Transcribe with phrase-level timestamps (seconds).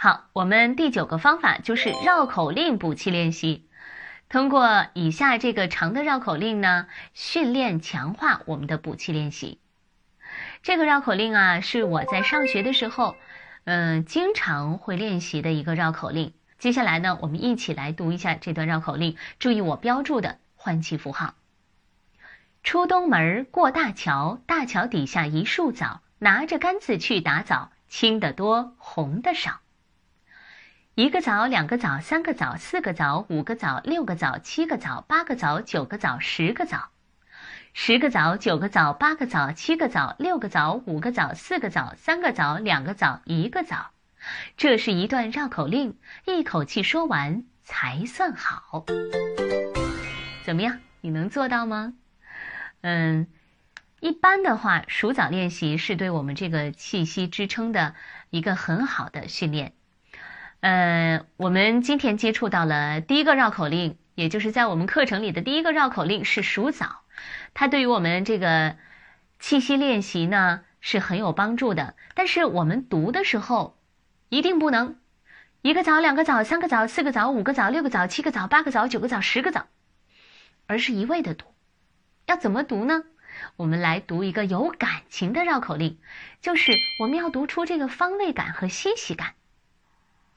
[0.00, 3.66] 好，我们第九个方法就是绕口令补气练习。
[4.28, 9.58] 通过以下这个长的绕口令呢，训练强化我们的补气练习。
[10.62, 13.16] 这个绕口令啊，是我在上学的时候，
[13.64, 16.32] 嗯，经常会练习的一个绕口令。
[16.60, 21.34] 接下来呢，我们一起来读一下这段绕口令，注意我标注的换气符号。
[22.62, 29.58] 出东门过大桥，大桥底下一树枣，拿着杆子去打枣，青的多，红的少。
[30.98, 36.90] 一个枣，两个枣，三个枣，四个枣，五个枣，六个枣，七个枣，八个枣，九个枣，十个枣。
[37.72, 43.92] 十个枣，九个枣，八个枣，七个枣，六个枣，五个枣，四个枣，三个枣，两个枣，一个枣。
[44.56, 48.84] 这是一段绕口令，一口气说完才算好。
[50.44, 50.80] 怎么样？
[51.00, 51.94] 你能做到吗？
[52.80, 53.28] 嗯，
[54.00, 57.94] 一般的话，数枣练习是对我们这个气息支撑的
[58.30, 59.74] 一个很好的训练。
[60.60, 67.02] 呃，我们今天接触到了第一个绕口令，也就是在我们课程里的第一个绕口令是数枣，
[67.54, 68.76] 它对于我们这个
[69.38, 71.94] 气息练习呢是很有帮助的。
[72.14, 73.78] 但是我们读的时候，
[74.30, 74.98] 一定不能
[75.62, 79.66] 一个枣、两个枣、三个枣、四个枣、五个枣、六个枣、七个枣、八个枣、九个枣、十个枣，
[80.66, 81.46] 而是一味的读。
[82.26, 83.04] 要怎么读呢？
[83.56, 86.00] 我们来读一个有感情的绕口令，
[86.42, 89.34] 就是我们要读出这个方位感和欣喜感。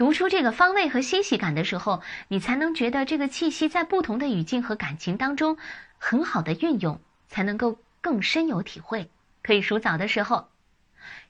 [0.02, 5.59] 读出这个方位和欣喜感的时候，你才能觉得这个气息在不同的语境和感情当中
[5.99, 9.11] 很好的运用，才能够更深有体会。
[9.43, 10.49] 可以数枣的时候，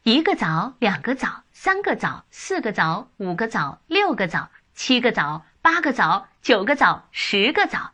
[0.04, 7.92] 一个枣，两个枣，三个枣，四个枣，五个枣，六个枣，七个枣，八个枣，九个枣，十个枣。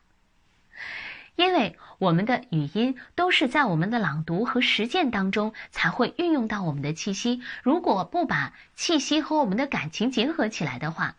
[1.38, 7.42] 因为我们的语音都是在我们的朗读和实践当中才会运用到我们的气息。
[7.62, 11.16] 如果不把气息和我们的感情结合起来的话，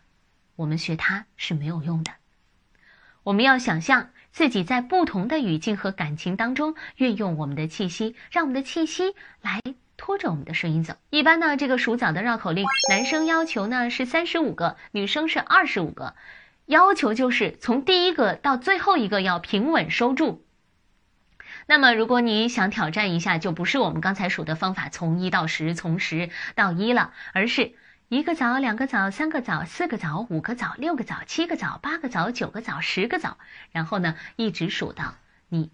[0.57, 2.11] 我们学它是没有用的。
[3.23, 9.61] 我们要想象自己在不同的语境和感情当中运用我们的气息，让我们的气息来
[9.95, 10.95] 拖着我们的声音走。
[11.09, 16.13] 一般呢，这个数枣的绕口令，男生要求呢是三十五个，女生是二十五个。
[16.69, 20.45] 要求就是从第一个到最后一个要平稳收住。
[21.65, 27.73] 那么，如果你想挑战一下，就不是我们刚才数的方法，从一到十，从十到一了，而是
[28.07, 33.37] 一个枣、两个枣、三个枣、四个枣、五个枣、六个枣、七个枣、八个枣、九个枣、十个枣，
[33.71, 35.15] 然后呢，一直数到
[35.47, 35.71] 你，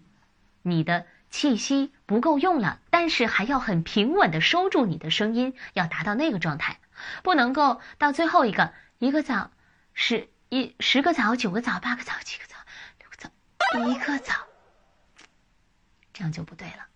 [0.62, 6.78] 你的气息不够用了，但是还要很平稳的收住你的声音，要达到那个状态，
[7.22, 9.50] 不能够到最后一个一个枣
[9.92, 10.28] 是。
[10.48, 12.56] 一十个枣，九个枣，八个枣，七个枣，
[13.00, 14.34] 六个枣，一个枣，
[16.12, 16.86] 这样就不对了。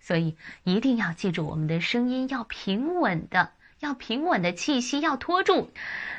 [0.00, 5.72] 所以一定要记住，我们的声音要平稳的，要平稳的气息要拖住。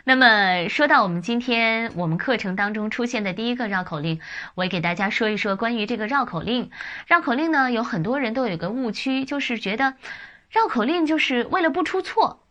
[0.03, 4.19] 那么说到我们今天我们课程当中出现的第一个绕口令，
[4.56, 6.72] 我也给大家说一说关于这个绕口令。
[7.07, 9.96] 绕口令呢，有很多人都有个误区，就是觉得
[10.50, 12.46] 绕口令就是为了不出错，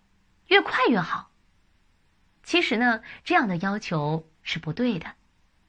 [0.47, 1.31] 越快越好。
[2.43, 4.27] 其实呢，这样的要求。
[4.43, 5.07] 是不对的。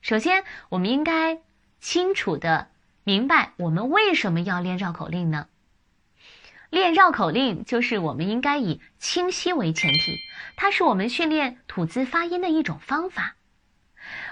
[0.02, 1.40] 首先，我们应该
[1.80, 2.70] 清楚的
[3.04, 5.48] 明白我们为什么要练绕口令呢？
[6.70, 10.18] 练绕口令就是我们应该以清晰为前提，
[10.56, 13.36] 它是我们训练吐字发音的一种方法。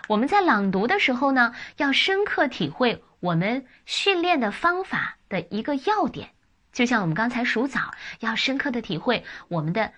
[0.08, 6.30] 我们在朗读的时候呢，要深刻体会我们训练的方法的一个要点，
[6.72, 9.92] 就像我们刚才数枣，要深刻的体会我们的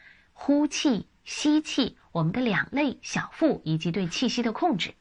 [0.43, 1.97] 呼气、吸气。
[2.11, 4.95] 我们的两肋、小腹以及对气息的控制，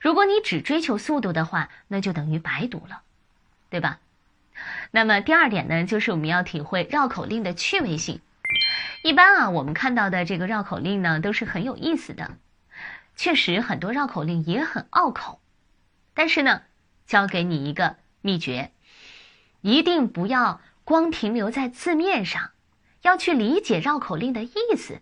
[0.00, 3.02] 如果你只追求速度的话，那就等于白读了，
[3.68, 3.98] 对吧？
[4.92, 8.20] 那么第二点呢，就是我们要体会绕口令的趣味性。
[9.02, 12.38] 一般啊，我们看到的这个绕口令呢，都是很有意思的。
[13.16, 15.40] 确实，很多绕口令也很拗口，
[16.14, 16.62] 但是呢，
[17.08, 18.70] 教给你一个秘诀：
[19.62, 22.52] 一定不要光停留在字面上，
[23.06, 25.00] 要去理解绕口令的意思。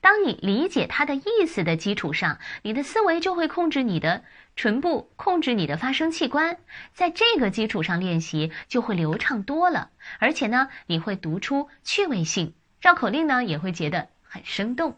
[0.00, 4.22] 当你理解它的意思的基础上，你的思维就会控制你的
[4.54, 6.58] 唇部，控制你的发声器官，
[6.94, 9.90] 在这个基础上练习就会流畅多了。
[10.20, 14.96] 而且呢，你会读出趣味性，绕口令呢也会觉得很生动。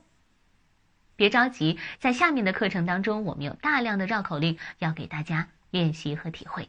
[1.16, 6.68] 别着急，在下面的课程当中，我们有大量的绕口令要给大家练习和体会。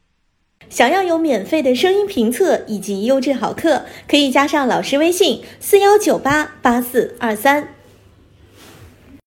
[0.70, 7.70] 想要有免费的声音评测以及优质好课，可以加上老师微信：四幺九八八四二三。